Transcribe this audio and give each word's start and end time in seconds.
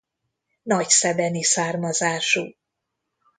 Nagyszebeni 0.63 1.41
származású. 1.43 2.53